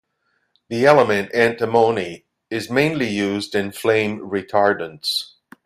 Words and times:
The 0.69 0.83
element 0.87 1.31
antimony 1.31 2.25
is 2.49 2.71
mainly 2.71 3.07
used 3.07 3.53
in 3.53 3.71
flame 3.71 4.19
retardants. 4.21 5.33